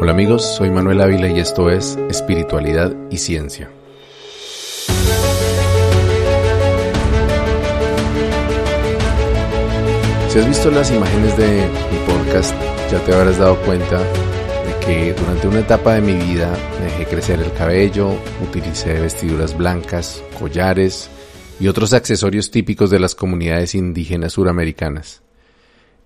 [0.00, 3.68] Hola amigos, soy Manuel Ávila y esto es Espiritualidad y Ciencia.
[10.28, 12.54] Si has visto las imágenes de mi podcast,
[12.92, 17.40] ya te habrás dado cuenta de que durante una etapa de mi vida dejé crecer
[17.40, 18.12] el cabello,
[18.48, 21.10] utilicé vestiduras blancas, collares
[21.58, 25.22] y otros accesorios típicos de las comunidades indígenas suramericanas.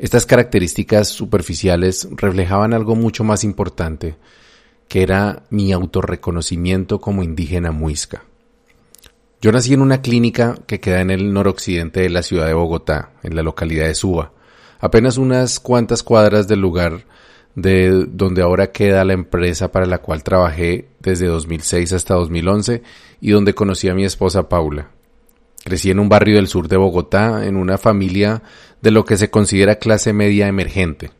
[0.03, 4.16] Estas características superficiales reflejaban algo mucho más importante,
[4.88, 8.25] que era mi autorreconocimiento como indígena muisca.
[9.41, 13.12] Yo nací en una clínica que queda en el noroccidente de la ciudad de Bogotá,
[13.23, 14.33] en la localidad de Suba,
[14.80, 17.05] apenas unas cuantas cuadras del lugar
[17.55, 22.83] de donde ahora queda la empresa para la cual trabajé desde 2006 hasta 2011
[23.20, 24.91] y donde conocí a mi esposa Paula.
[25.64, 28.42] Crecí en un barrio del sur de Bogotá, en una familia
[28.82, 31.10] de lo que se considera clase media emergente,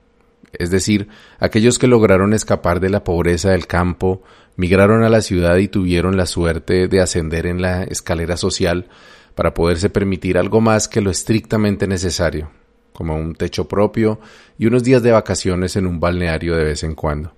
[0.53, 4.23] es decir, aquellos que lograron escapar de la pobreza del campo,
[4.57, 8.89] migraron a la ciudad y tuvieron la suerte de ascender en la escalera social
[9.35, 12.51] para poderse permitir algo más que lo estrictamente necesario,
[12.93, 14.21] como un techo propio
[14.59, 17.33] y unos días de vacaciones en un balneario de vez en cuando.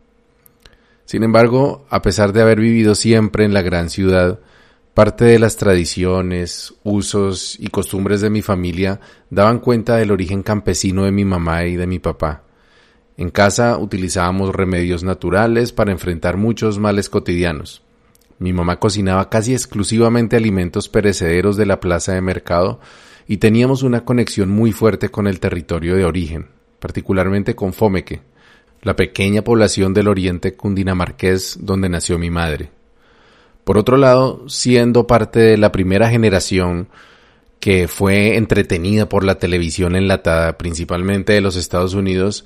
[1.04, 4.40] Sin embargo, a pesar de haber vivido siempre en la gran ciudad,
[4.94, 11.02] Parte de las tradiciones, usos y costumbres de mi familia daban cuenta del origen campesino
[11.02, 12.44] de mi mamá y de mi papá.
[13.16, 17.82] En casa utilizábamos remedios naturales para enfrentar muchos males cotidianos.
[18.38, 22.78] Mi mamá cocinaba casi exclusivamente alimentos perecederos de la plaza de mercado
[23.26, 28.22] y teníamos una conexión muy fuerte con el territorio de origen, particularmente con Fomeque,
[28.82, 32.70] la pequeña población del oriente cundinamarqués donde nació mi madre.
[33.64, 36.88] Por otro lado, siendo parte de la primera generación
[37.60, 42.44] que fue entretenida por la televisión enlatada, principalmente de los Estados Unidos,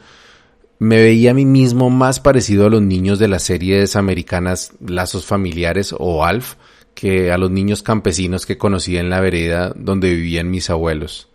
[0.78, 5.27] me veía a mí mismo más parecido a los niños de las series americanas Lazos
[5.27, 6.54] Familiares o Alf
[6.94, 11.28] que a los niños campesinos que conocí en la vereda donde vivían mis abuelos.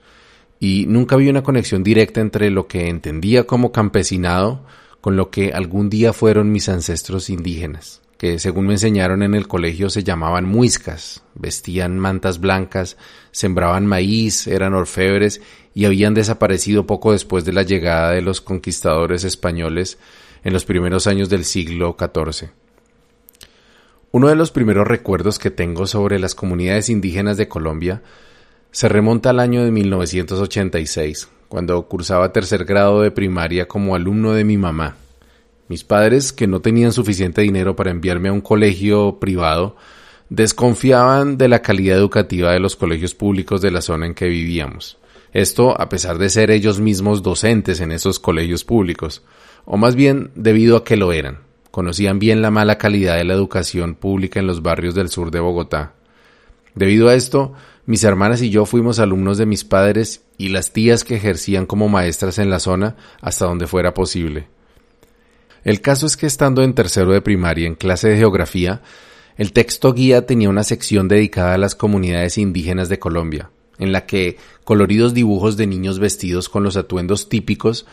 [0.61, 4.65] Y nunca vi una conexión directa entre lo que entendía como campesinado
[5.01, 9.49] con lo que algún día fueron mis ancestros indígenas que según me enseñaron en el
[9.49, 12.95] colegio se llamaban muiscas, vestían mantas blancas,
[13.31, 15.41] sembraban maíz, eran orfebres
[15.73, 19.97] y habían desaparecido poco después de la llegada de los conquistadores españoles
[20.45, 22.51] en los primeros años del siglo XIV.
[24.13, 28.03] Uno de los primeros recuerdos que tengo sobre las comunidades indígenas de Colombia
[28.71, 34.45] se remonta al año de 1986, cuando cursaba tercer grado de primaria como alumno de
[34.45, 34.95] mi mamá.
[35.67, 39.75] Mis padres, que no tenían suficiente dinero para enviarme a un colegio privado,
[40.29, 44.97] desconfiaban de la calidad educativa de los colegios públicos de la zona en que vivíamos.
[45.31, 49.23] Esto a pesar de ser ellos mismos docentes en esos colegios públicos,
[49.65, 51.39] o más bien debido a que lo eran.
[51.71, 55.39] Conocían bien la mala calidad de la educación pública en los barrios del sur de
[55.39, 55.93] Bogotá.
[56.75, 57.53] Debido a esto,
[57.85, 61.89] mis hermanas y yo fuimos alumnos de mis padres y las tías que ejercían como
[61.89, 64.47] maestras en la zona hasta donde fuera posible.
[65.63, 68.81] El caso es que estando en tercero de primaria en clase de geografía,
[69.37, 74.05] el texto guía tenía una sección dedicada a las comunidades indígenas de Colombia, en la
[74.05, 77.85] que coloridos dibujos de niños vestidos con los atuendos típicos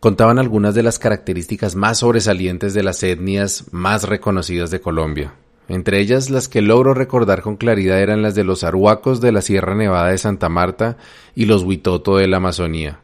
[0.00, 5.34] contaban algunas de las características más sobresalientes de las etnias más reconocidas de Colombia.
[5.68, 9.42] Entre ellas, las que logro recordar con claridad eran las de los arhuacos de la
[9.42, 10.96] Sierra Nevada de Santa Marta
[11.34, 13.00] y los huitoto de la Amazonía.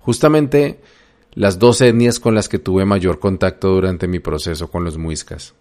[0.00, 0.80] Justamente
[1.34, 5.54] las dos etnias con las que tuve mayor contacto durante mi proceso con los muiscas.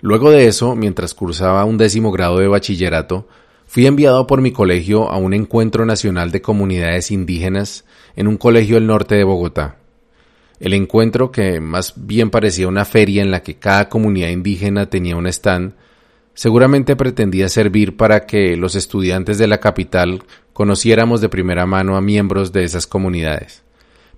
[0.00, 3.26] Luego de eso, mientras cursaba un décimo grado de bachillerato,
[3.66, 7.84] fui enviado por mi colegio a un encuentro nacional de comunidades indígenas
[8.14, 9.78] en un colegio del norte de Bogotá.
[10.60, 15.16] El encuentro, que más bien parecía una feria en la que cada comunidad indígena tenía
[15.16, 15.72] un stand,
[16.32, 20.22] seguramente pretendía servir para que los estudiantes de la capital
[20.52, 23.63] conociéramos de primera mano a miembros de esas comunidades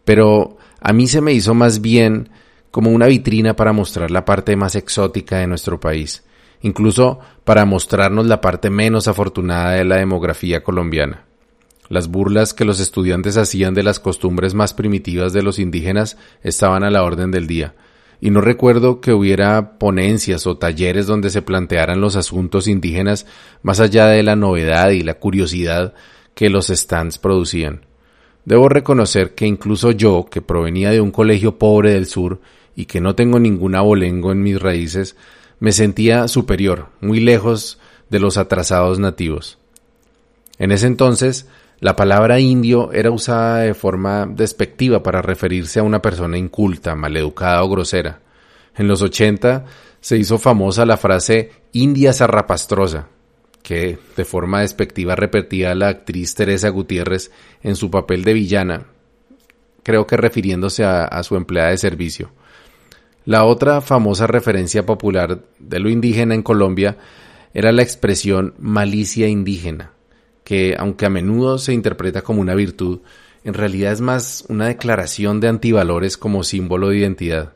[0.07, 2.31] pero a mí se me hizo más bien
[2.71, 6.23] como una vitrina para mostrar la parte más exótica de nuestro país,
[6.63, 11.25] incluso para mostrarnos la parte menos afortunada de la demografía colombiana.
[11.89, 16.85] Las burlas que los estudiantes hacían de las costumbres más primitivas de los indígenas estaban
[16.85, 17.75] a la orden del día,
[18.21, 23.27] y no recuerdo que hubiera ponencias o talleres donde se plantearan los asuntos indígenas
[23.63, 25.95] más allá de la novedad y la curiosidad
[26.35, 27.86] que los stands producían.
[28.47, 32.41] Debo reconocer que incluso yo, que provenía de un colegio pobre del sur
[32.75, 35.17] y que no tengo ningún abolengo en mis raíces,
[35.59, 37.79] me sentía superior, muy lejos
[38.09, 39.59] de los atrasados nativos.
[40.59, 41.49] En ese entonces,
[41.81, 47.63] La palabra indio era usada de forma despectiva para referirse a una persona inculta, maleducada
[47.63, 48.21] o grosera.
[48.77, 49.67] En los 80
[50.01, 53.09] se hizo famosa la frase India zarrapastrosa,
[53.67, 57.33] que de forma despectiva repetía la actriz Teresa Gutiérrez
[57.65, 58.87] en su papel de villana,
[59.83, 62.31] creo que refiriéndose a, a su empleada de servicio.
[63.25, 66.97] La otra famosa referencia popular de lo indígena en Colombia
[67.55, 69.91] era la expresión malicia indígena,
[70.45, 73.01] que aunque a menudo se interpreta como una virtud,
[73.43, 77.56] en realidad es más una declaración de antivalores como símbolo de identidad.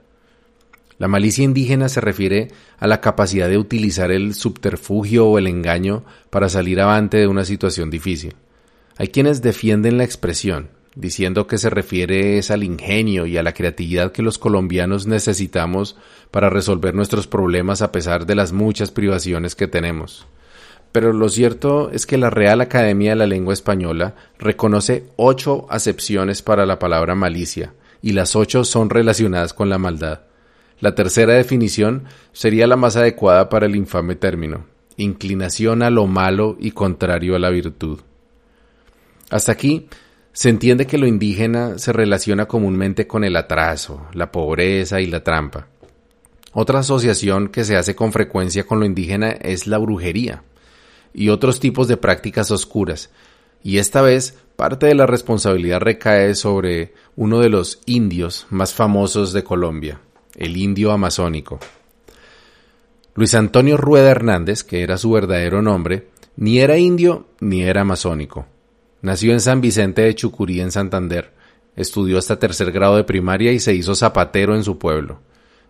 [1.00, 2.48] La malicia indígena se refiere
[2.78, 7.46] a la capacidad de utilizar el subterfugio o el engaño para salir avante de una
[7.46, 8.34] situación difícil.
[8.98, 14.12] Hay quienes defienden la expresión, diciendo que se refiere al ingenio y a la creatividad
[14.12, 15.96] que los colombianos necesitamos
[16.30, 20.26] para resolver nuestros problemas a pesar de las muchas privaciones que tenemos.
[20.92, 26.42] Pero lo cierto es que la Real Academia de la Lengua Española reconoce ocho acepciones
[26.42, 30.20] para la palabra malicia, y las ocho son relacionadas con la maldad.
[30.80, 34.64] La tercera definición sería la más adecuada para el infame término,
[34.96, 38.00] inclinación a lo malo y contrario a la virtud.
[39.30, 39.88] Hasta aquí
[40.32, 45.22] se entiende que lo indígena se relaciona comúnmente con el atraso, la pobreza y la
[45.22, 45.68] trampa.
[46.52, 50.42] Otra asociación que se hace con frecuencia con lo indígena es la brujería
[51.12, 53.10] y otros tipos de prácticas oscuras,
[53.62, 59.32] y esta vez parte de la responsabilidad recae sobre uno de los indios más famosos
[59.32, 60.00] de Colombia,
[60.36, 61.58] el indio amazónico.
[63.14, 68.46] Luis Antonio Rueda Hernández, que era su verdadero nombre, ni era indio ni era amazónico.
[69.02, 71.32] Nació en San Vicente de Chucurí, en Santander.
[71.76, 75.20] Estudió hasta tercer grado de primaria y se hizo zapatero en su pueblo.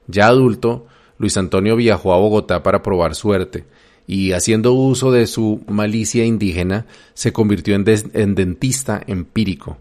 [0.06, 0.86] Ya adulto,
[1.18, 3.64] Luis Antonio viajó a Bogotá para probar suerte
[4.06, 9.78] y, haciendo uso de su malicia indígena, se convirtió en, en dentista empírico,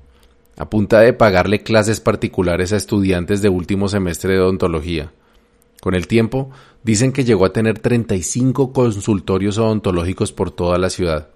[0.59, 5.13] a punta de pagarle clases particulares a estudiantes de último semestre de odontología.
[5.81, 6.51] Con el tiempo,
[6.83, 11.29] dicen que llegó a tener 35 consultorios odontológicos por toda la ciudad.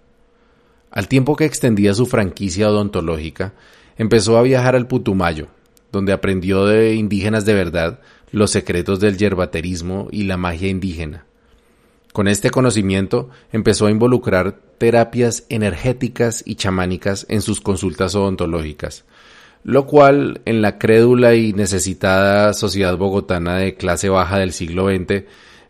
[0.91, 3.53] Al tiempo que extendía su franquicia odontológica,
[3.97, 5.47] empezó a viajar al Putumayo,
[5.93, 8.01] donde aprendió de indígenas de verdad
[8.33, 11.25] los secretos del yerbaterismo y la magia indígena.
[12.11, 19.05] Con este conocimiento empezó a involucrar terapias energéticas y chamánicas en sus consultas odontológicas,
[19.63, 25.23] lo cual en la crédula y necesitada sociedad bogotana de clase baja del siglo XX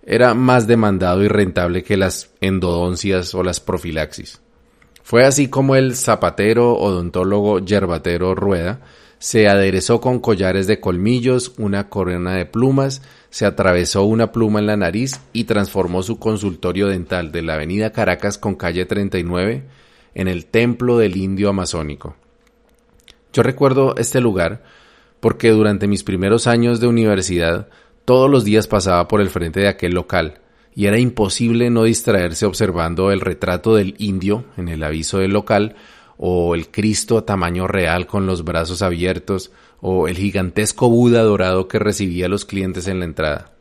[0.05, 4.41] era más demandado y rentable que las endodoncias o las profilaxis.
[5.03, 8.81] Fue así como el zapatero odontólogo yerbatero Rueda
[9.23, 14.65] se aderezó con collares de colmillos, una corona de plumas, se atravesó una pluma en
[14.65, 19.63] la nariz y transformó su consultorio dental de la avenida Caracas con calle 39
[20.13, 22.17] en el templo del indio amazónico.
[23.33, 24.63] Yo recuerdo este lugar
[25.19, 27.67] porque durante mis primeros años de universidad
[28.05, 30.39] todos los días pasaba por el frente de aquel local
[30.75, 35.75] y era imposible no distraerse observando el retrato del indio en el aviso del local,
[36.17, 39.51] o el Cristo a tamaño real con los brazos abiertos,
[39.81, 43.51] o el gigantesco Buda dorado que recibía a los clientes en la entrada.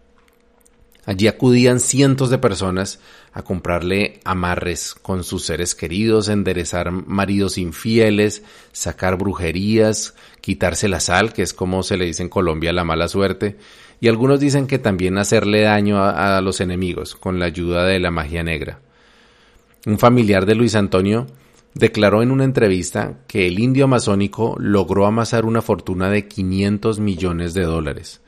[1.04, 3.00] Allí acudían cientos de personas
[3.32, 8.42] a comprarle amarres con sus seres queridos, enderezar maridos infieles,
[8.72, 13.08] sacar brujerías, quitarse la sal, que es como se le dice en Colombia la mala
[13.08, 13.56] suerte,
[14.00, 18.00] y algunos dicen que también hacerle daño a, a los enemigos con la ayuda de
[18.00, 18.80] la magia negra.
[19.86, 21.26] Un familiar de Luis Antonio
[21.74, 27.54] declaró en una entrevista que el indio amazónico logró amasar una fortuna de 500 millones
[27.54, 28.21] de dólares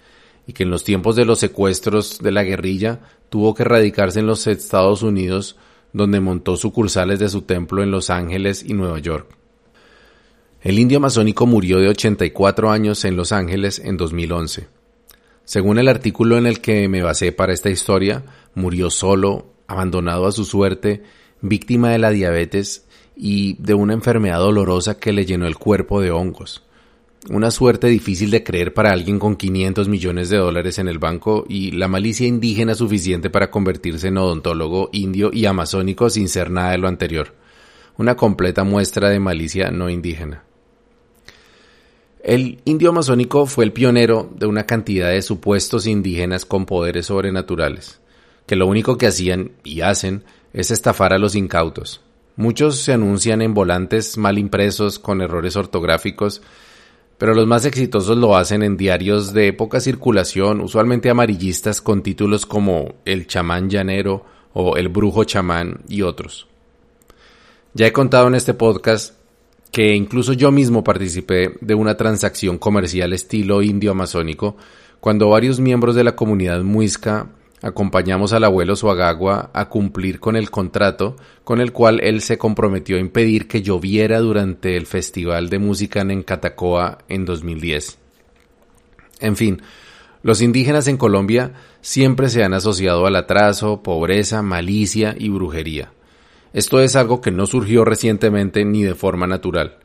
[0.47, 4.27] y que en los tiempos de los secuestros de la guerrilla tuvo que radicarse en
[4.27, 5.57] los Estados Unidos,
[5.93, 9.29] donde montó sucursales de su templo en Los Ángeles y Nueva York.
[10.63, 14.67] El indio amazónico murió de 84 años en Los Ángeles en 2011.
[15.45, 18.25] Según el artículo en el que me basé para esta historia,
[18.55, 21.03] murió solo, abandonado a su suerte,
[21.43, 26.11] víctima de la diabetes y de una enfermedad dolorosa que le llenó el cuerpo de
[26.11, 26.63] hongos.
[27.31, 31.47] Una suerte difícil de creer para alguien con 500 millones de dólares en el banco
[31.49, 36.73] y la malicia indígena suficiente para convertirse en odontólogo indio y amazónico sin ser nada
[36.73, 37.35] de lo anterior.
[37.97, 40.45] Una completa muestra de malicia no indígena.
[42.23, 48.01] El indio amazónico fue el pionero de una cantidad de supuestos indígenas con poderes sobrenaturales,
[48.47, 52.03] que lo único que hacían y hacen es estafar a los incautos.
[52.37, 56.43] Muchos se anuncian en volantes mal impresos con errores ortográficos
[57.19, 62.47] pero los más exitosos lo hacen en diarios de poca circulación, usualmente amarillistas con títulos
[62.47, 66.47] como El chamán llanero o El brujo chamán y otros.
[67.75, 69.15] Ya he contado en este podcast
[69.71, 74.57] que incluso yo mismo participé de una transacción comercial estilo indio amazónico
[75.01, 77.29] cuando varios miembros de la comunidad muisca
[77.63, 82.97] acompañamos al abuelo Suagagua a cumplir con el contrato con el cual él se comprometió
[82.97, 87.99] a impedir que lloviera durante el Festival de Música en Catacoa en 2010.
[89.21, 89.63] En fin,
[90.23, 95.93] los indígenas en Colombia siempre se han asociado al atraso, pobreza, malicia y brujería.
[96.55, 99.79] Esto es algo que no surgió recientemente ni de forma natural.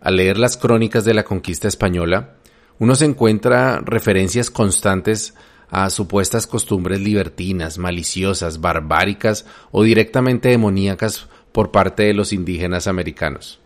[0.00, 2.34] Al leer las crónicas de la conquista española,
[2.78, 5.34] uno se encuentra referencias constantes
[5.70, 13.60] a supuestas costumbres libertinas, maliciosas, barbáricas o directamente demoníacas por parte de los indígenas americanos.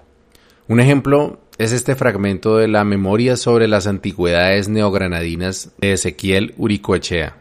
[0.68, 7.36] Un ejemplo es este fragmento de la Memoria sobre las Antigüedades Neogranadinas de Ezequiel Uricoechea.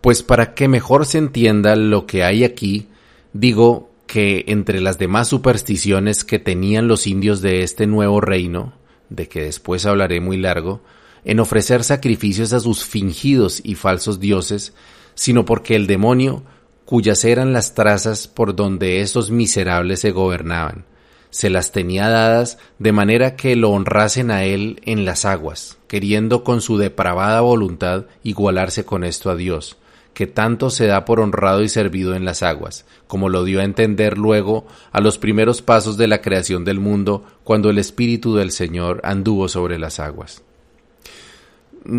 [0.00, 2.88] Pues para que mejor se entienda lo que hay aquí,
[3.32, 8.72] digo que entre las demás supersticiones que tenían los indios de este nuevo reino,
[9.10, 10.82] de que después hablaré muy largo,
[11.28, 14.72] en ofrecer sacrificios a sus fingidos y falsos dioses,
[15.14, 16.42] sino porque el demonio,
[16.86, 20.86] cuyas eran las trazas por donde esos miserables se gobernaban,
[21.28, 26.44] se las tenía dadas de manera que lo honrasen a él en las aguas, queriendo
[26.44, 29.76] con su depravada voluntad igualarse con esto a Dios,
[30.14, 33.64] que tanto se da por honrado y servido en las aguas, como lo dio a
[33.64, 38.50] entender luego a los primeros pasos de la creación del mundo, cuando el Espíritu del
[38.50, 40.42] Señor anduvo sobre las aguas.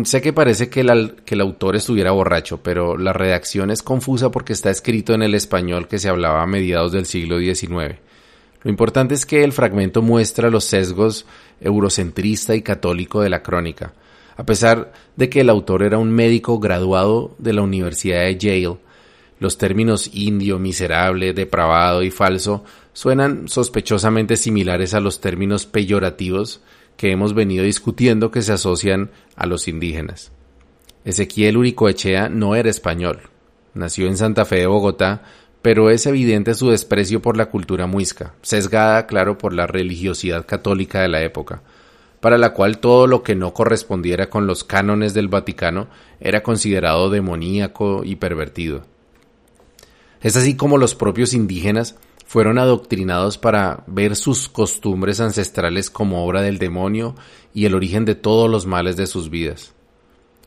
[0.04, 4.30] Sé que parece que el, que el, autor estuviera borracho, pero la redacción es confusa
[4.30, 7.98] porque está escrito en el español que se hablaba a mediados del siglo XIX
[8.62, 11.24] lo importante es que el fragmento muestra los sesgos
[11.60, 13.94] eurocentrista y católico de la crónica.
[14.36, 18.78] A pesar de que el autor era un médico graduado de la Universidad de Yale,
[19.38, 26.60] los términos indio, miserable, depravado y falso suenan sospechosamente similares a los términos peyorativos
[26.96, 30.32] que hemos venido discutiendo que se asocian a los indígenas.
[31.04, 33.22] Ezequiel Uricoechea no era español.
[33.72, 35.22] Nació en Santa Fe de Bogotá,
[35.62, 41.00] pero es evidente su desprecio por la cultura muisca, sesgada, claro, por la religiosidad católica
[41.02, 41.62] de la época,
[42.20, 45.88] para la cual todo lo que no correspondiera con los cánones del Vaticano
[46.20, 48.82] era considerado demoníaco y pervertido.
[50.20, 51.96] Es así como los propios indígenas
[52.30, 57.16] fueron adoctrinados para ver sus costumbres ancestrales como obra del demonio
[57.52, 59.74] y el origen de todos los males de sus vidas.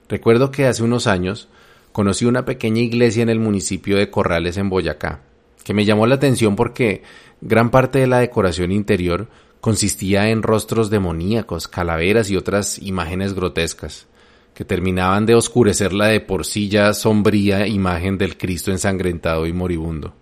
[0.08, 1.50] Recuerdo que hace unos años
[1.92, 5.24] conocí una pequeña iglesia en el municipio de Corrales en Boyacá,
[5.66, 7.04] que me llamó la atención porque
[7.42, 9.28] gran parte de la decoración interior
[9.60, 14.08] consistía en rostros demoníacos, calaveras y otras imágenes grotescas,
[14.54, 19.52] que terminaban de oscurecer la de por sí ya sombría imagen del Cristo ensangrentado y
[19.52, 20.14] moribundo.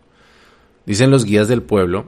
[0.86, 2.06] Dicen los guías del pueblo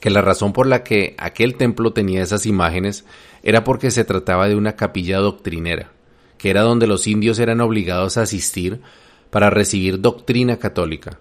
[0.00, 3.04] que la razón por la que aquel templo tenía esas imágenes
[3.42, 5.92] era porque se trataba de una capilla doctrinera,
[6.38, 8.80] que era donde los indios eran obligados a asistir
[9.30, 11.18] para recibir doctrina católica.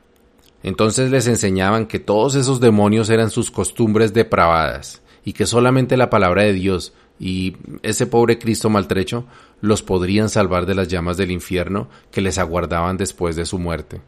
[0.63, 6.10] Entonces les enseñaban que todos esos demonios eran sus costumbres depravadas y que solamente la
[6.10, 9.25] palabra de Dios y ese pobre Cristo maltrecho
[9.62, 14.01] los podrían salvar de las llamas del infierno que les aguardaban después de su muerte.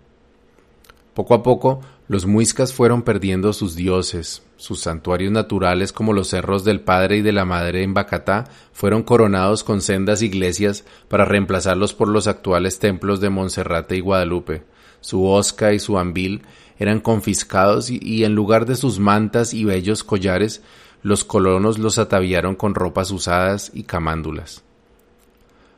[1.16, 1.80] Poco a poco,
[2.10, 7.22] los muiscas fueron perdiendo sus dioses, sus santuarios naturales como los cerros del Padre y
[7.22, 12.80] de la Madre en Bacatá fueron coronados con sendas iglesias para reemplazarlos por los actuales
[12.80, 14.64] templos de Monserrate y Guadalupe.
[15.00, 16.42] Su Osca y su Ambil
[16.80, 20.64] eran confiscados y, y en lugar de sus mantas y bellos collares,
[21.02, 24.66] los colonos los ataviaron con ropas usadas y camándulas.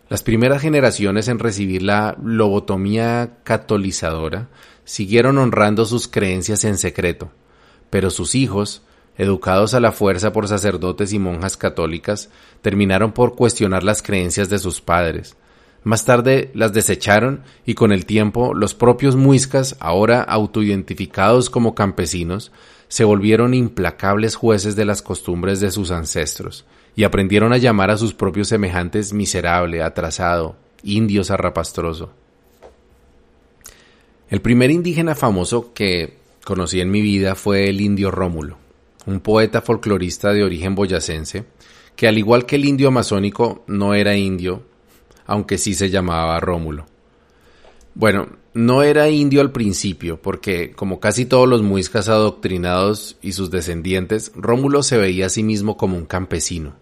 [0.10, 4.48] Las primeras generaciones en recibir la lobotomía catolizadora
[4.88, 7.30] siguieron honrando sus creencias en secreto,
[7.90, 8.84] pero sus hijos,
[9.18, 12.30] educados a la fuerza por sacerdotes y monjas católicas,
[12.62, 15.36] terminaron por cuestionar las creencias de sus padres.
[15.84, 22.54] Más tarde las desecharon y con el tiempo los propios muiscas, ahora autoidentificados como campesinos,
[22.88, 26.66] se volvieron implacables jueces de las costumbres de sus ancestros
[26.96, 32.14] y aprendieron a llamar a sus propios semejantes miserable, atrasado, indio zarrapastroso.
[34.30, 38.58] El primer indígena famoso que conocí en mi vida fue el indio Rómulo,
[39.06, 41.46] un poeta folclorista de origen boyacense,
[41.96, 44.64] que al igual que el indio amazónico no era indio,
[45.28, 46.88] aunque sí se llamaba Rómulo.
[47.96, 53.50] Bueno, no era indio al principio, porque como casi todos los muiscas adoctrinados y sus
[53.50, 56.74] descendientes, Rómulo se veía a sí mismo como un campesino.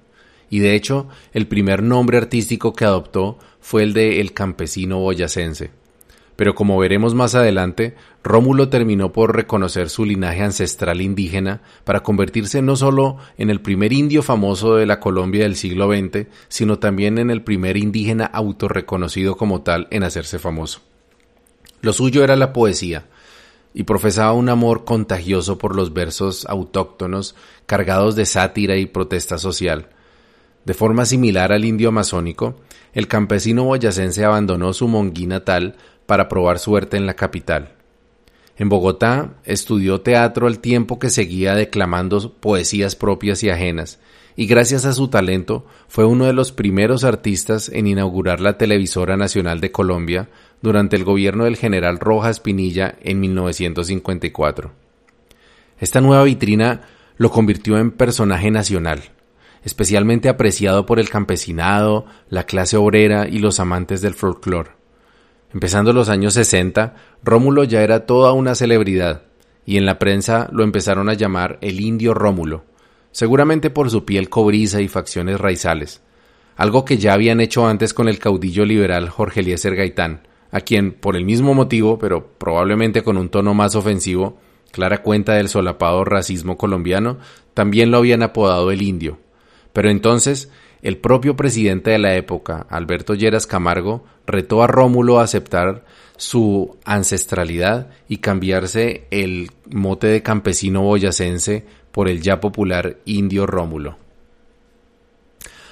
[0.49, 5.85] Y de hecho, el primer nombre artístico que adoptó fue el de el campesino boyacense
[6.36, 12.62] pero como veremos más adelante, Rómulo terminó por reconocer su linaje ancestral indígena para convertirse
[12.62, 17.18] no solo en el primer indio famoso de la Colombia del siglo XX, sino también
[17.18, 20.82] en el primer indígena autorreconocido como tal en hacerse famoso.
[21.82, 23.06] Lo suyo era la poesía,
[23.77, 29.89] y profesaba un amor contagioso por los versos autóctonos cargados de sátira y protesta social.
[30.63, 32.56] De forma similar al indio amazónico,
[32.94, 37.74] el campesino boyacense abandonó su monguí natal para probar suerte en la capital.
[38.57, 44.00] En Bogotá estudió teatro al tiempo que seguía declamando poesías propias y ajenas,
[44.38, 49.17] y gracias a su talento fue uno de los primeros artistas en inaugurar la Televisora
[49.17, 50.29] Nacional de Colombia
[50.62, 54.71] durante el gobierno del general Rojas Pinilla en 1954.
[55.79, 56.81] Esta nueva vitrina
[57.17, 59.03] lo convirtió en personaje nacional,
[59.63, 64.71] especialmente apreciado por el campesinado, la clase obrera y los amantes del folclore.
[65.55, 69.21] Empezando los años 60, Rómulo ya era toda una celebridad,
[69.65, 72.65] y en la prensa lo empezaron a llamar el indio Rómulo,
[73.13, 76.01] seguramente por su piel cobriza y facciones raizales,
[76.57, 80.91] algo que ya habían hecho antes con el caudillo liberal Jorge Eliezer Gaitán, a quien,
[80.91, 84.38] por el mismo motivo, pero probablemente con un tono más ofensivo,
[84.74, 87.17] clara cuenta del solapado racismo colombiano,
[87.53, 89.19] también lo habían apodado el indio.
[89.71, 90.51] Pero entonces
[90.86, 95.84] el propio presidente de la época, Alberto Lleras Camargo, retó a Rómulo a aceptar
[96.15, 103.98] su ancestralidad y cambiarse el mote de campesino boyacense por el ya popular indio Rómulo.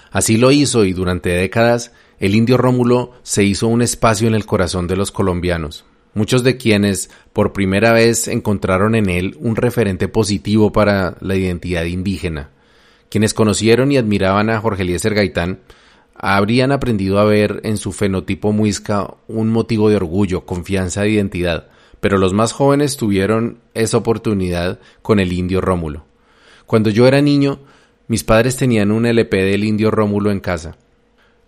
[0.10, 4.48] Así lo hizo y durante décadas el indio Rómulo se hizo un espacio en el
[4.48, 10.08] corazón de los colombianos, muchos de quienes por primera vez encontraron en él un referente
[10.08, 12.50] positivo para la identidad indígena.
[13.14, 15.60] Quienes conocieron y admiraban a Jorge Eliezer Gaitán
[16.16, 21.68] habrían aprendido a ver en su fenotipo muisca un motivo de orgullo, confianza e identidad,
[22.00, 26.06] pero los más jóvenes tuvieron esa oportunidad con el indio Rómulo.
[26.66, 27.60] Cuando yo era niño,
[28.08, 30.76] mis padres tenían un LP del indio Rómulo en casa,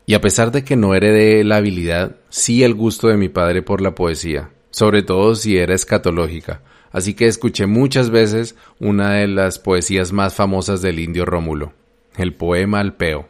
[0.06, 3.64] y a pesar de que no heredé la habilidad, sí el gusto de mi padre
[3.64, 6.62] por la poesía, sobre todo si era escatológica,
[6.96, 11.74] así que escuché muchas veces una de las poesías más famosas del indio Rómulo,
[12.16, 13.28] el poema al peo.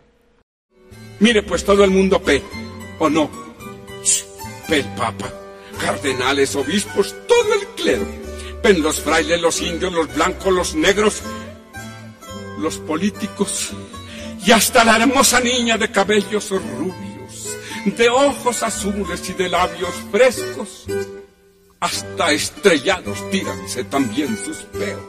[1.19, 2.43] Mire pues todo el mundo pe,
[2.99, 3.27] ¿o no?
[4.67, 5.33] Pe el papa,
[5.81, 8.05] cardenales, obispos, todo el clero.
[8.63, 11.23] Ven los frailes, los indios, los blancos, los negros,
[12.59, 13.71] los políticos
[14.45, 20.85] y hasta la hermosa niña de cabellos rubios, de ojos azules y de labios frescos
[21.79, 25.01] hasta estrellados tíranse también sus peos.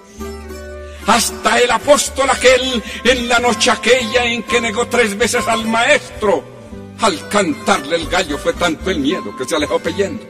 [1.07, 6.43] Hasta el apóstol aquel en la noche aquella en que negó tres veces al maestro.
[7.01, 10.25] Al cantarle el gallo fue tanto el miedo que se alejó peyendo.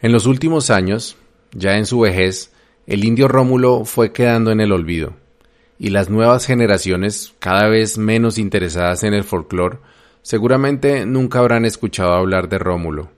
[0.00, 1.16] En los últimos años,
[1.52, 2.52] ya en su vejez,
[2.86, 5.14] el indio Rómulo fue quedando en el olvido,
[5.78, 9.78] y las nuevas generaciones, cada vez menos interesadas en el folclore,
[10.20, 13.10] seguramente nunca habrán escuchado hablar de Rómulo.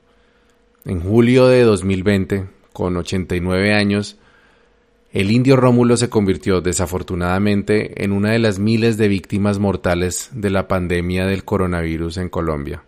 [0.86, 4.18] En julio de 2020, con 89 años,
[5.10, 10.48] el indio Rómulo se convirtió desafortunadamente en una de las miles de víctimas mortales de
[10.48, 12.84] la pandemia del coronavirus en Colombia.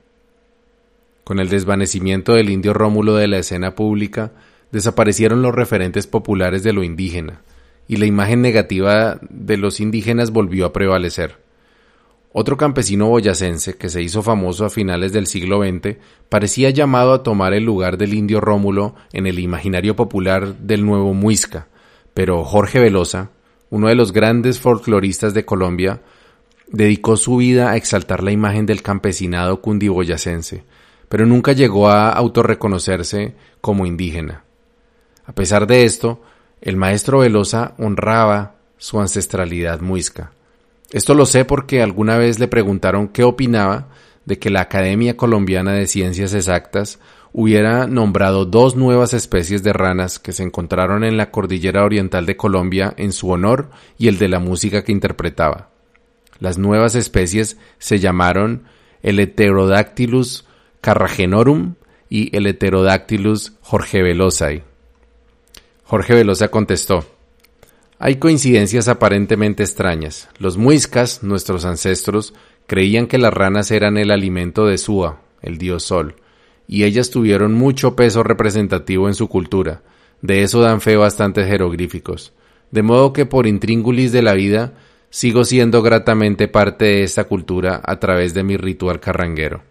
[1.25, 4.31] Con el desvanecimiento del indio Rómulo de la escena pública,
[4.71, 7.43] desaparecieron los referentes populares de lo indígena,
[7.89, 11.48] y la imagen negativa de los indígenas volvió a prevalecer.
[12.41, 15.97] Otro campesino boyacense que se hizo famoso a finales del siglo XX
[16.29, 21.15] parecía llamado a tomar el lugar del indio Rómulo en el imaginario popular del nuevo
[21.15, 21.67] Muisca,
[22.15, 23.33] pero Jorge Velosa,
[23.71, 26.01] uno de los grandes folcloristas de Colombia,
[26.69, 30.63] dedicó su vida a exaltar la imagen del campesinado cundiboyacense,
[31.09, 34.45] pero nunca llegó a autorreconocerse como indígena.
[35.27, 36.23] A pesar de esto,
[36.61, 40.31] el maestro Velosa honraba su ancestralidad muisca.
[40.91, 43.89] Esto lo sé porque alguna vez le preguntaron qué opinaba
[44.25, 46.99] de que la Academia Colombiana de Ciencias Exactas
[47.33, 52.37] hubiera nombrado dos nuevas especies de ranas que se encontraron en la cordillera oriental de
[52.37, 55.69] Colombia en su honor y el de la música que interpretaba.
[56.41, 58.65] Las nuevas especies se llamaron
[59.03, 60.47] el Heterodactylus
[60.81, 61.75] carragenorum
[62.09, 64.65] y el Heterodactylus jorgevelosae.
[65.85, 67.05] Jorge Velosa contestó
[67.99, 70.29] hay coincidencias aparentemente extrañas.
[70.39, 72.33] Los muiscas, nuestros ancestros,
[72.67, 76.17] creían que las ranas eran el alimento de Sua, el dios sol,
[76.69, 79.83] y ellas tuvieron mucho peso representativo en su cultura.
[80.23, 82.33] De eso dan fe bastantes jeroglíficos.
[82.71, 84.75] De modo que por intríngulis de la vida,
[85.11, 89.63] sigo siendo gratamente parte de esta cultura a través de mi ritual carranguero.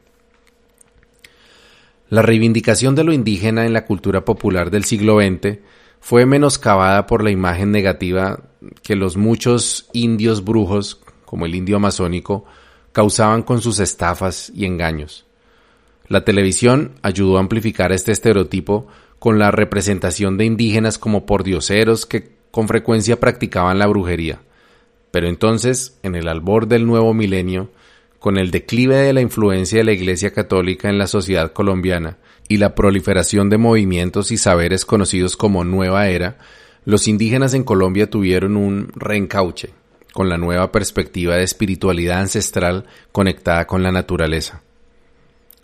[2.10, 5.60] La reivindicación de lo indígena en la cultura popular del siglo XX
[6.00, 8.40] fue menoscabada por la imagen negativa
[8.84, 12.46] que los muchos indios brujos, como el indio amazónico,
[12.92, 15.26] causaban con sus estafas y engaños.
[16.08, 18.88] La televisión ayudó a amplificar este estereotipo
[19.20, 24.40] con la representación de indígenas como pordioseros que con frecuencia practicaban la brujería.
[25.12, 27.70] Pero entonces, en el albor del nuevo milenio,
[28.20, 32.58] con el declive de la influencia de la Iglesia Católica en la sociedad colombiana y
[32.58, 36.38] la proliferación de movimientos y saberes conocidos como Nueva Era,
[36.86, 39.72] los indígenas en Colombia tuvieron un reencauche
[40.14, 44.62] con la nueva perspectiva de espiritualidad ancestral conectada con la naturaleza.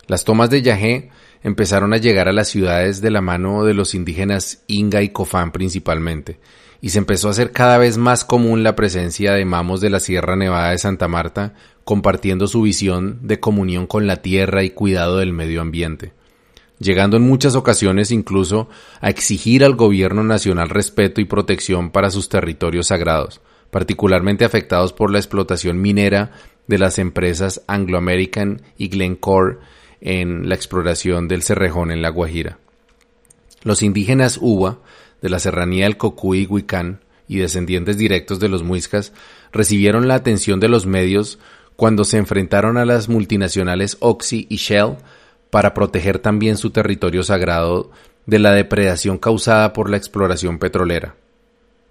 [0.06, 1.10] Las tomas de Yajé
[1.42, 5.50] empezaron a llegar a las ciudades de la mano de los indígenas Inga y Cofán
[5.50, 6.38] principalmente,
[6.80, 10.00] y se empezó a hacer cada vez más común la presencia de mamos de la
[10.00, 15.18] Sierra Nevada de Santa Marta compartiendo su visión de comunión con la tierra y cuidado
[15.18, 16.12] del medio ambiente,
[16.84, 18.68] llegando en muchas ocasiones incluso
[19.00, 25.10] a exigir al gobierno nacional respeto y protección para sus territorios sagrados, particularmente afectados por
[25.10, 26.32] la explotación minera
[26.66, 29.56] de las empresas Anglo American y Glencore
[30.00, 32.58] en la exploración del Cerrejón en La Guajira.
[33.62, 34.78] Los indígenas Uba,
[35.22, 39.14] de la serranía del Cocuy y Huicán, y descendientes directos de los muiscas,
[39.50, 41.38] recibieron la atención de los medios
[41.76, 44.96] cuando se enfrentaron a las multinacionales Oxy y Shell
[45.54, 47.92] para proteger también su territorio sagrado
[48.26, 51.14] de la depredación causada por la exploración petrolera.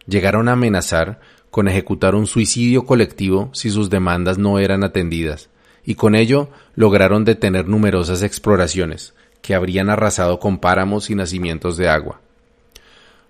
[0.06, 5.48] Llegaron a amenazar con ejecutar un suicidio colectivo si sus demandas no eran atendidas,
[5.86, 11.88] y con ello lograron detener numerosas exploraciones, que habrían arrasado con páramos y nacimientos de
[11.88, 12.20] agua.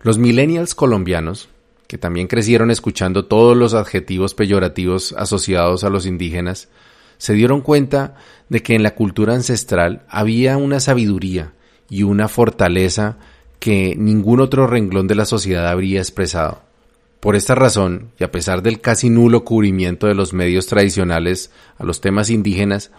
[0.02, 1.48] Los millennials colombianos,
[1.86, 6.70] que también crecieron escuchando todos los adjetivos peyorativos asociados a los indígenas,
[7.18, 8.16] se dieron cuenta
[8.50, 11.54] de que en la cultura ancestral había una sabiduría
[11.90, 13.18] y una fortaleza
[13.60, 16.62] que ningún otro renglón de la sociedad habría expresado.
[17.20, 21.86] Por esta razón, y a pesar del casi nulo cubrimiento de los medios tradicionales a
[21.86, 22.92] los temas indígenas,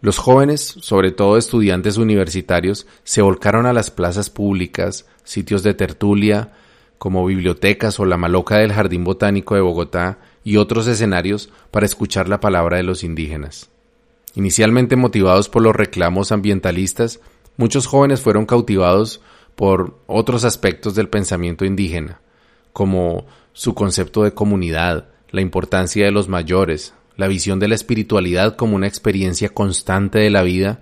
[0.00, 6.52] los jóvenes, sobre todo estudiantes universitarios, se volcaron a las plazas públicas, sitios de tertulia,
[6.98, 12.28] como bibliotecas o la Maloca del Jardín Botánico de Bogotá y otros escenarios para escuchar
[12.28, 13.70] la palabra de los indígenas.
[14.34, 17.20] Inicialmente motivados por los reclamos ambientalistas,
[17.56, 19.20] muchos jóvenes fueron cautivados
[19.56, 22.20] por otros aspectos del pensamiento indígena,
[22.72, 28.56] como su concepto de comunidad, la importancia de los mayores, la visión de la espiritualidad
[28.56, 30.80] como una experiencia constante de la vida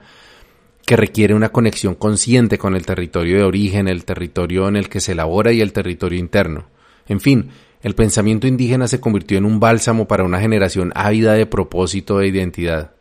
[0.87, 5.01] que requiere una conexión consciente con el territorio de origen, el territorio en el que
[5.01, 6.67] se elabora y el territorio interno.
[7.07, 7.51] En fin,
[7.83, 12.29] el pensamiento indígena se convirtió en un bálsamo para una generación ávida de propósito e
[12.29, 12.93] identidad.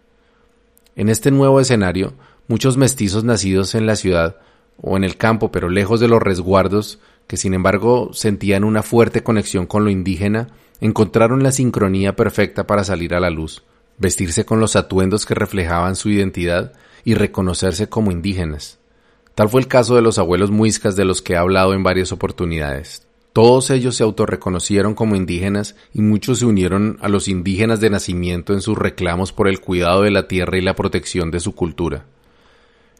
[0.95, 2.13] En este nuevo escenario,
[2.47, 4.37] muchos mestizos nacidos en la ciudad
[4.81, 9.21] o en el campo pero lejos de los resguardos, que sin embargo sentían una fuerte
[9.21, 10.47] conexión con lo indígena,
[10.79, 13.63] encontraron la sincronía perfecta para salir a la luz,
[13.99, 18.79] vestirse con los atuendos que reflejaban su identidad y reconocerse como indígenas.
[19.35, 22.11] Tal fue el caso de los abuelos muiscas de los que he hablado en varias
[22.11, 23.07] oportunidades.
[23.33, 28.51] Todos ellos se autorreconocieron como indígenas y muchos se unieron a los indígenas de nacimiento
[28.51, 32.05] en sus reclamos por el cuidado de la tierra y la protección de su cultura.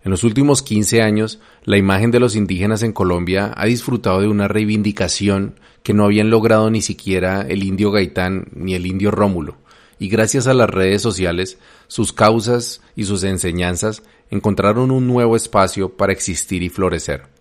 [0.06, 4.30] En los últimos 15 años, la imagen de los indígenas en Colombia ha disfrutado de
[4.30, 9.58] una reivindicación que no habían logrado ni siquiera el indio Gaitán ni el indio Rómulo,
[10.00, 15.98] y gracias a las redes sociales, sus causas y sus enseñanzas encontraron un nuevo espacio
[15.98, 17.41] para existir y florecer.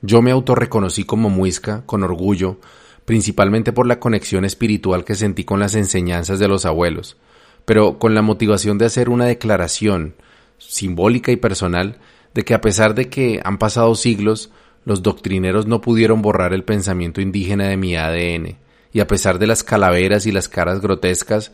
[0.00, 2.58] Yo me autorreconocí como muisca con orgullo,
[3.04, 7.16] principalmente por la conexión espiritual que sentí con las enseñanzas de los abuelos,
[7.64, 10.14] pero con la motivación de hacer una declaración
[10.58, 11.98] simbólica y personal
[12.34, 14.50] de que a pesar de que han pasado siglos,
[14.84, 18.58] los doctrineros no pudieron borrar el pensamiento indígena de mi ADN,
[18.92, 21.52] y a pesar de las calaveras y las caras grotescas,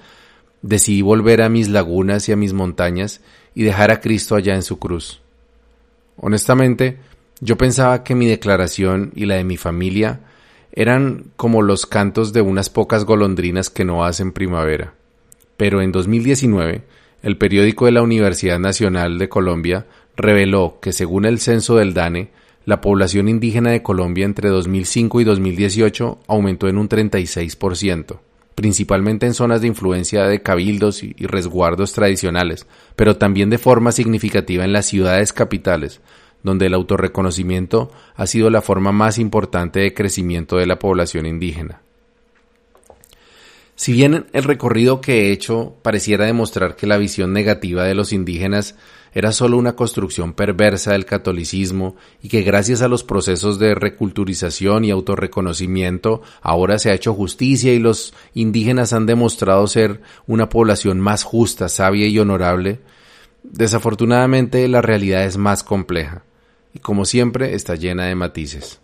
[0.62, 3.20] decidí volver a mis lagunas y a mis montañas
[3.54, 5.20] y dejar a Cristo allá en su cruz.
[6.16, 6.98] Honestamente,
[7.44, 10.20] yo pensaba que mi declaración y la de mi familia
[10.72, 14.94] eran como los cantos de unas pocas golondrinas que no hacen primavera.
[15.58, 16.84] Pero en 2019,
[17.22, 22.30] el periódico de la Universidad Nacional de Colombia reveló que según el censo del DANE,
[22.64, 28.20] la población indígena de Colombia entre 2005 y 2018 aumentó en un 36%
[28.54, 34.64] principalmente en zonas de influencia de cabildos y resguardos tradicionales, pero también de forma significativa
[34.64, 36.00] en las ciudades capitales,
[36.44, 41.80] donde el autorreconocimiento ha sido la forma más importante de crecimiento de la población indígena.
[43.76, 48.12] Si bien el recorrido que he hecho pareciera demostrar que la visión negativa de los
[48.12, 48.76] indígenas
[49.12, 54.84] era solo una construcción perversa del catolicismo y que gracias a los procesos de reculturización
[54.84, 61.00] y autorreconocimiento ahora se ha hecho justicia y los indígenas han demostrado ser una población
[61.00, 62.80] más justa, sabia y honorable,
[63.42, 66.22] desafortunadamente la realidad es más compleja
[66.74, 68.80] y como siempre está llena de matices.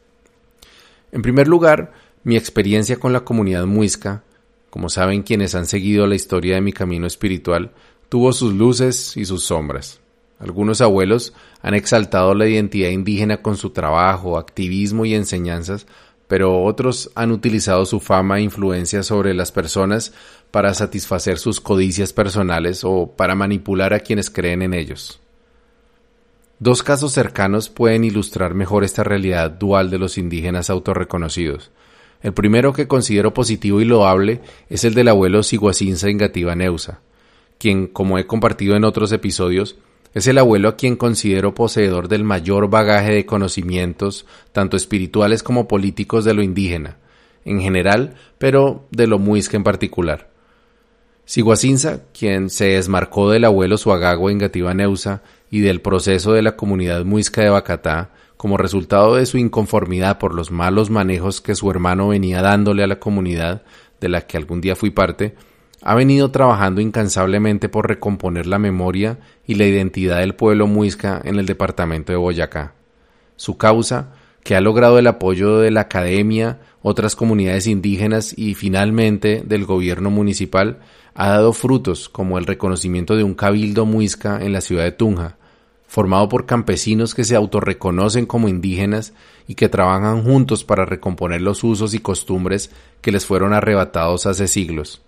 [1.13, 4.23] En primer lugar, mi experiencia con la comunidad muisca,
[4.71, 7.73] como saben quienes han seguido la historia de mi camino espiritual,
[8.09, 10.01] tuvo sus luces y sus sombras.
[10.39, 15.87] Algunos abuelos han exaltado la identidad indígena con su trabajo, activismo y enseñanzas,
[16.29, 20.15] pero otros han utilizado su fama e influencia sobre las personas
[20.51, 25.20] para satisfacer sus codicias personales o para manipular a quienes creen en ellos.
[26.63, 31.71] Dos casos cercanos pueden ilustrar mejor esta realidad dual de los indígenas autorreconocidos.
[32.21, 37.01] El primero que considero positivo y loable es el del abuelo Siguacinza Ingativa Neusa,
[37.57, 39.79] quien, como he compartido en otros episodios,
[40.13, 45.67] es el abuelo a quien considero poseedor del mayor bagaje de conocimientos, tanto espirituales como
[45.67, 46.99] políticos de lo indígena,
[47.47, 50.29] en general, pero de lo muisca en particular.
[51.31, 56.57] Siguacinza, quien se desmarcó del abuelo Suagago en Gativa Neusa y del proceso de la
[56.57, 61.71] comunidad muisca de Bacatá, como resultado de su inconformidad por los malos manejos que su
[61.71, 63.63] hermano venía dándole a la comunidad,
[64.01, 65.37] de la que algún día fui parte,
[65.83, 71.39] ha venido trabajando incansablemente por recomponer la memoria y la identidad del pueblo muisca en
[71.39, 72.75] el departamento de Boyacá.
[73.37, 79.43] Su causa, que ha logrado el apoyo de la academia, otras comunidades indígenas y finalmente
[79.45, 80.81] del gobierno municipal,
[81.15, 85.37] ha dado frutos como el reconocimiento de un cabildo muisca en la ciudad de Tunja,
[85.87, 89.13] formado por campesinos que se autorreconocen como indígenas
[89.49, 94.47] y que trabajan juntos para recomponer los usos y costumbres que les fueron arrebatados hace
[94.47, 95.03] siglos.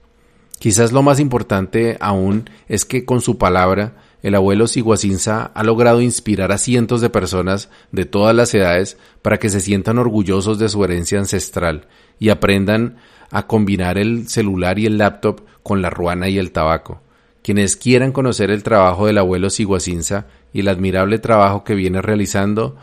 [0.58, 6.00] Quizás lo más importante aún es que con su palabra el abuelo Siguacinza ha logrado
[6.00, 10.68] inspirar a cientos de personas de todas las edades para que se sientan orgullosos de
[10.68, 11.88] su herencia ancestral
[12.20, 12.98] y aprendan
[13.30, 17.00] a combinar el celular y el laptop con la ruana y el tabaco.
[17.42, 22.76] Quienes quieran conocer el trabajo del abuelo Siguacinza y el admirable trabajo que viene realizando,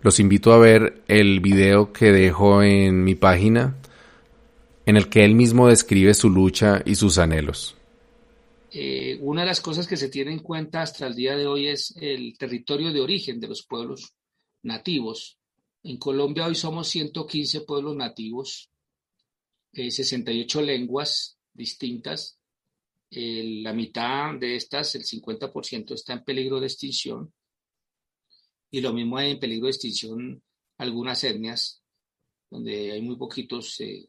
[0.00, 3.74] los invito a ver el video que dejo en mi página
[4.86, 7.76] en el que él mismo describe su lucha y sus anhelos.
[8.74, 11.68] Eh, una de las cosas que se tiene en cuenta hasta el día de hoy
[11.68, 14.14] es el territorio de origen de los pueblos
[14.62, 15.38] nativos.
[15.82, 18.70] En Colombia hoy somos 115 pueblos nativos,
[19.72, 22.38] 68 eh, lenguas distintas.
[23.10, 27.32] la mitad de estas, el 50%, está en peligro de extinción.
[28.70, 30.42] Y lo mismo hay en peligro de extinción
[30.78, 31.82] algunas etnias,
[32.48, 34.08] donde hay muy poquitos eh,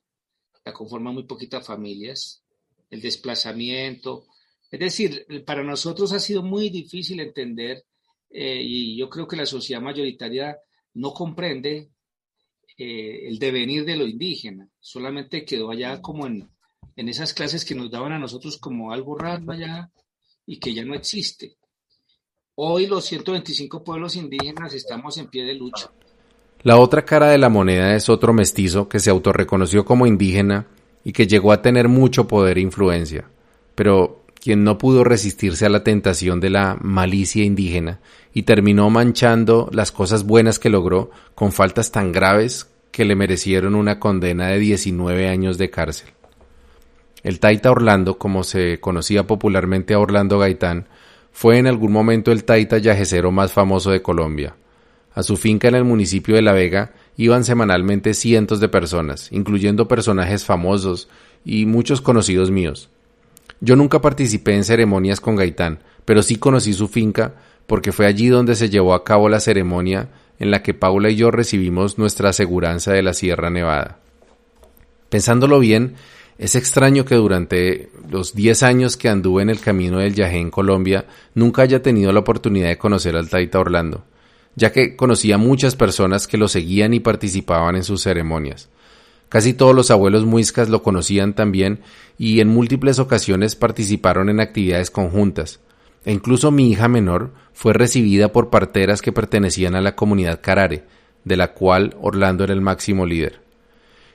[0.65, 2.43] la conforman muy poquitas familias,
[2.89, 4.27] el desplazamiento.
[4.73, 7.85] Es decir, para nosotros ha sido muy difícil entender
[8.27, 10.57] eh, y yo creo que la sociedad mayoritaria
[10.95, 11.91] no comprende
[12.75, 16.49] eh, el devenir de lo indígena, solamente quedó allá como en,
[16.95, 19.91] en esas clases que nos daban a nosotros como algo raro allá
[20.47, 21.55] y que ya no existe.
[22.55, 25.91] Hoy los 125 pueblos indígenas estamos en pie de lucha.
[26.63, 30.65] La otra cara de la moneda es otro mestizo que se autorreconoció como indígena
[31.03, 33.29] y que llegó a tener mucho poder e influencia,
[33.75, 38.01] pero quien no pudo resistirse a la tentación de la malicia indígena
[38.33, 43.73] y terminó manchando las cosas buenas que logró con faltas tan graves que le merecieron
[43.73, 46.09] una condena de 19 años de cárcel.
[47.23, 50.89] El Taita Orlando, como se conocía popularmente a Orlando Gaitán,
[51.31, 54.57] fue en algún momento el Taita yajecero más famoso de Colombia.
[55.15, 59.87] A su finca en el municipio de La Vega iban semanalmente cientos de personas, incluyendo
[59.87, 61.07] personajes famosos
[61.45, 62.89] y muchos conocidos míos.
[63.63, 68.27] Yo nunca participé en ceremonias con Gaitán, pero sí conocí su finca porque fue allí
[68.27, 72.31] donde se llevó a cabo la ceremonia en la que Paula y yo recibimos nuestra
[72.31, 73.99] aseguranza de la Sierra Nevada.
[75.07, 75.95] Pensándolo bien,
[76.37, 80.51] es extraño que durante los diez años que anduve en el camino del Yajé en
[80.51, 84.03] Colombia nunca haya tenido la oportunidad de conocer al Taita Orlando
[84.55, 88.69] ya que conocía muchas personas que lo seguían y participaban en sus ceremonias.
[89.33, 91.79] Casi todos los abuelos muiscas lo conocían también
[92.19, 95.59] y en múltiples ocasiones participaron en actividades conjuntas.
[96.05, 100.83] E incluso mi hija menor fue recibida por parteras que pertenecían a la comunidad Carare,
[101.23, 103.41] de la cual Orlando era el máximo líder.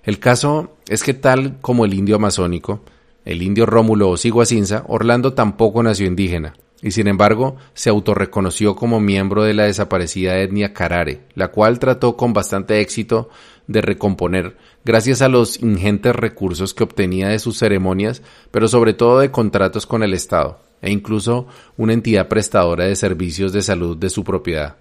[0.05, 2.85] El caso es que tal como el indio amazónico,
[3.25, 9.01] el indio Rómulo o Siguacinza, Orlando tampoco nació indígena y sin embargo se autorreconoció como
[9.01, 13.31] miembro de la desaparecida etnia Carare, la cual trató con bastante éxito
[13.67, 19.21] de recomponer gracias a los ingentes recursos que obtenía de sus ceremonias, pero sobre todo
[19.21, 24.11] de contratos con el Estado e incluso una entidad prestadora de servicios de salud de
[24.11, 24.77] su propiedad.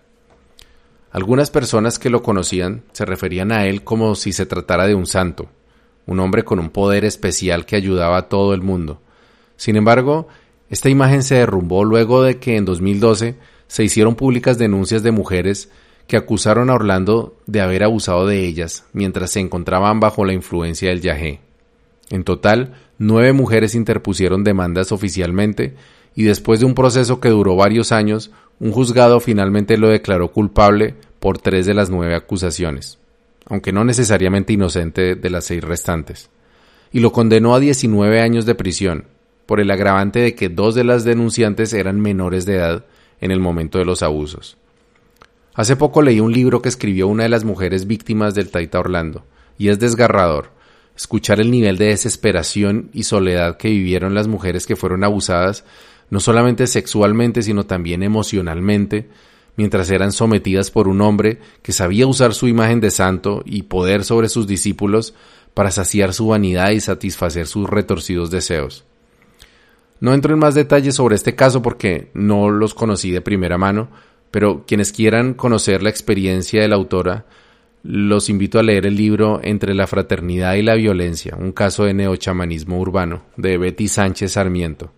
[1.12, 5.08] Algunas personas que lo conocían se referían a él como si se tratara de un
[5.08, 5.48] santo,
[6.06, 9.02] un hombre con un poder especial que ayudaba a todo el mundo.
[9.56, 10.28] Sin embargo,
[10.70, 13.36] esta imagen se derrumbó luego de que en 2012
[13.68, 15.70] se hicieron públicas denuncias de mujeres
[16.08, 20.90] que acusaron a Orlando de haber abusado de ellas mientras se encontraban bajo la influencia
[20.90, 21.42] del yagé.
[22.10, 25.76] En total, nueve mujeres interpusieron demandas oficialmente
[26.16, 30.96] y después de un proceso que duró varios años, un juzgado finalmente lo declaró culpable
[31.20, 32.98] por tres de las nueve acusaciones,
[33.46, 36.30] aunque no necesariamente inocente de las seis restantes,
[36.92, 39.06] y lo condenó a 19 años de prisión,
[39.48, 42.86] por el agravante de que dos de las denunciantes eran menores de edad
[43.20, 44.58] en el momento de los abusos.
[45.56, 49.26] Hace poco leí un libro que escribió una de las mujeres víctimas del Taita Orlando,
[49.58, 50.56] y es desgarrador
[50.98, 55.64] escuchar el nivel de desesperación y soledad que vivieron las mujeres que fueron abusadas,
[56.10, 59.08] no solamente sexualmente, sino también emocionalmente,
[59.56, 64.04] mientras eran sometidas por un hombre que sabía usar su imagen de santo y poder
[64.04, 65.14] sobre sus discípulos
[65.54, 68.84] para saciar su vanidad y satisfacer sus retorcidos deseos.
[70.00, 73.90] No entro en más detalles sobre este caso porque no los conocí de primera mano,
[74.30, 77.26] pero quienes quieran conocer la experiencia de la autora,
[77.82, 81.94] los invito a leer el libro Entre la fraternidad y la violencia, un caso de
[81.94, 84.92] neochamanismo urbano, de Betty Sánchez Sarmiento.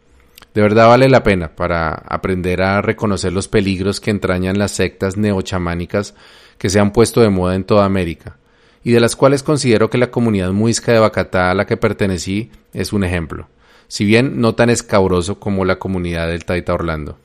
[0.53, 5.15] De verdad vale la pena para aprender a reconocer los peligros que entrañan las sectas
[5.15, 6.15] neochamánicas
[6.57, 8.37] que se han puesto de moda en toda América,
[8.83, 12.49] y de las cuales considero que la comunidad muisca de Bacatá a la que pertenecí
[12.73, 13.47] es un ejemplo
[13.89, 17.17] si bien no tan escabroso como la comunidad del Taita Orlando.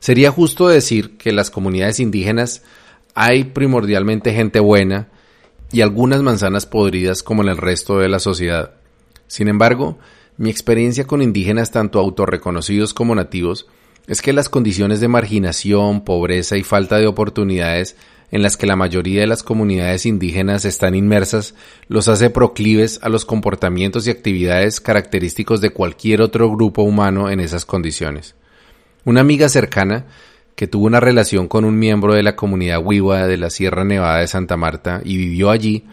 [0.00, 2.62] Sería justo decir que en las comunidades indígenas
[3.14, 5.08] hay primordialmente gente buena
[5.72, 8.74] y algunas manzanas podridas como en el resto de la sociedad.
[9.28, 9.98] Sin embargo,
[10.36, 13.66] mi experiencia con indígenas tanto autorreconocidos como nativos
[14.06, 17.96] es que las condiciones de marginación, pobreza y falta de oportunidades
[18.34, 21.54] en las que la mayoría de las comunidades indígenas están inmersas
[21.86, 27.38] los hace proclives a los comportamientos y actividades característicos de cualquier otro grupo humano en
[27.38, 28.34] esas condiciones.
[29.04, 30.06] Una amiga cercana
[30.56, 34.18] que tuvo una relación con un miembro de la comunidad Wiwa de la Sierra Nevada
[34.18, 35.84] de Santa Marta y vivió allí,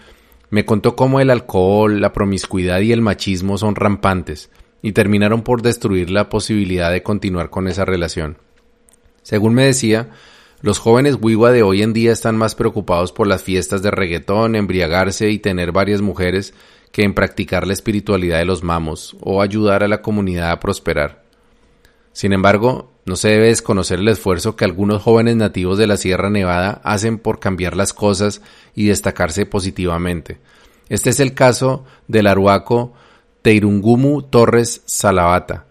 [0.50, 4.50] me contó cómo el alcohol, la promiscuidad y el machismo son rampantes
[4.82, 8.40] y terminaron por destruir la posibilidad de continuar con esa relación.
[9.22, 10.10] Según me decía,
[10.62, 14.56] los jóvenes Wiwa de hoy en día están más preocupados por las fiestas de reggaetón,
[14.56, 16.54] embriagarse y tener varias mujeres
[16.92, 21.24] que en practicar la espiritualidad de los mamos o ayudar a la comunidad a prosperar.
[22.14, 26.30] Sin embargo, no se debe desconocer el esfuerzo que algunos jóvenes nativos de la Sierra
[26.30, 28.42] Nevada hacen por cambiar las cosas
[28.76, 30.40] y destacarse positivamente.
[30.90, 32.94] Este es el caso del aruaco
[33.42, 35.66] Teirungumu Torres Salabata,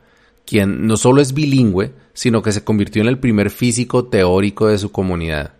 [0.44, 4.78] quien no solo es bilingüe, sino que se convirtió en el primer físico teórico de
[4.78, 5.54] su comunidad.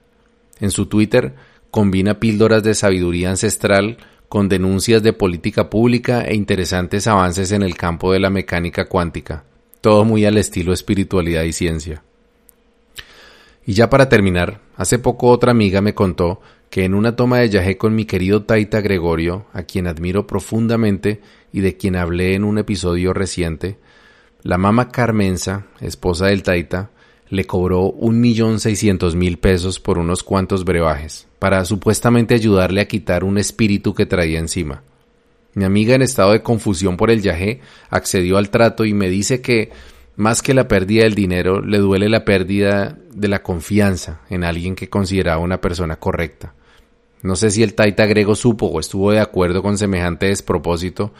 [0.61, 1.35] En su Twitter
[1.71, 7.77] combina píldoras de sabiduría ancestral con denuncias de política pública e interesantes avances en el
[7.77, 9.45] campo de la mecánica cuántica,
[9.81, 12.03] todo muy al estilo espiritualidad y ciencia.
[13.67, 17.51] Y ya para terminar, hace poco otra amiga me contó que en una toma de
[17.51, 21.21] yagé con mi querido Taita Gregorio, a quien admiro profundamente
[21.53, 23.79] y de quien hablé en un episodio reciente,
[24.43, 26.91] la mama Carmenza, esposa del Taita,
[27.29, 32.89] le cobró un millón seiscientos mil pesos por unos cuantos brebajes, para supuestamente ayudarle a
[32.89, 34.83] quitar un espíritu que traía encima.
[35.55, 39.41] Mi amiga en estado de confusión por el yajé accedió al trato y me dice
[39.41, 39.71] que
[40.17, 44.75] más que la pérdida del dinero le duele la pérdida de la confianza en alguien
[44.75, 46.55] que consideraba una persona correcta.
[47.23, 51.13] No sé si el taita griego supo o estuvo de acuerdo con semejante despropósito,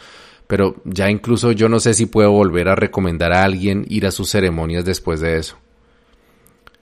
[0.51, 4.11] pero ya incluso yo no sé si puedo volver a recomendar a alguien ir a
[4.11, 5.55] sus ceremonias después de eso.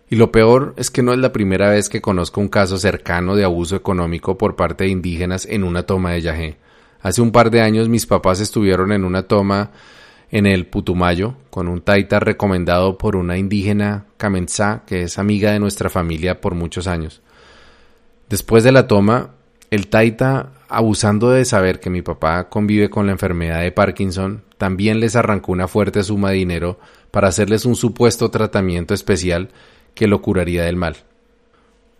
[0.09, 3.35] Y lo peor es que no es la primera vez que conozco un caso cercano
[3.35, 6.57] de abuso económico por parte de indígenas en una toma de yagé.
[6.99, 9.69] Hace un par de años mis papás estuvieron en una toma
[10.31, 15.59] en el Putumayo con un taita recomendado por una indígena Kamenzá que es amiga de
[15.59, 17.21] nuestra familia por muchos años.
[18.29, 19.35] Después de la toma,
[19.71, 24.99] el taita abusando de saber que mi papá convive con la enfermedad de Parkinson, también
[24.99, 26.79] les arrancó una fuerte suma de dinero
[27.11, 29.49] para hacerles un supuesto tratamiento especial
[29.95, 30.97] que lo curaría del mal.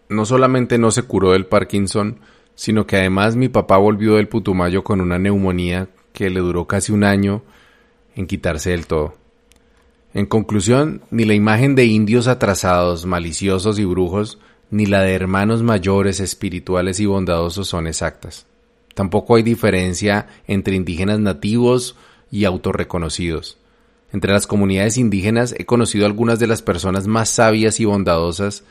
[0.07, 2.19] No solamente no se curó del Parkinson,
[2.55, 6.91] sino que además mi papá volvió del Putumayo con una neumonía que le duró casi
[6.91, 7.43] un año
[8.15, 9.15] en quitarse del todo.
[10.13, 14.39] En conclusión, ni la imagen de indios atrasados, maliciosos y brujos,
[14.71, 18.45] ni la de hermanos mayores, espirituales y bondadosos son exactas.
[18.93, 21.95] Tampoco hay diferencia entre indígenas nativos
[22.31, 23.57] y autorreconocidos.
[24.11, 28.63] Entre las comunidades indígenas he conocido algunas de las personas más sabias y bondadosas,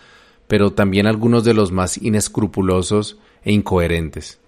[0.46, 4.38] pero también algunos de los más inescrupulosos e incoherentes.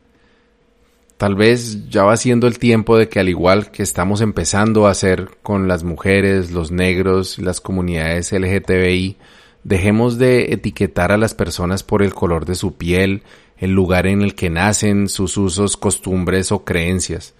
[1.16, 4.90] Tal vez ya va siendo el tiempo de que al igual que estamos empezando a
[4.90, 9.18] hacer con las mujeres, los negros, las comunidades LGTBI,
[9.64, 13.22] dejemos de etiquetar a las personas por el color de su piel,
[13.58, 17.34] el lugar en el que nacen, sus usos, costumbres o creencias.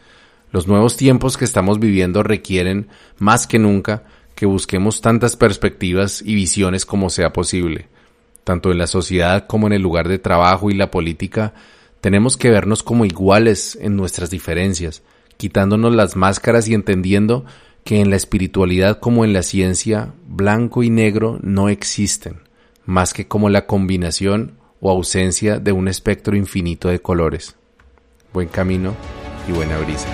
[0.53, 4.05] Los nuevos tiempos que estamos viviendo requieren, más que nunca,
[4.35, 7.89] que busquemos tantas perspectivas y visiones como sea posible.
[8.45, 11.55] Tanto en la sociedad como en el lugar de trabajo y la política,
[12.01, 15.03] tenemos que vernos como iguales en nuestras diferencias,
[15.37, 17.45] quitándonos las máscaras y entendiendo
[17.85, 22.41] que en la espiritualidad como en la ciencia, blanco y negro no existen,
[22.85, 27.57] más que como la combinación o ausencia de un espectro infinito de colores.
[28.33, 28.95] Buen camino
[29.49, 30.09] y buena brisa.